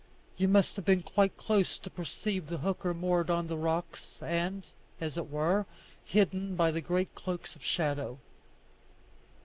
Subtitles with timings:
[0.35, 4.65] You must have been quite close to perceive the hooker moored to the rocks, and,
[4.99, 5.67] as it were,
[6.03, 8.17] hidden by the great cloaks of shadow.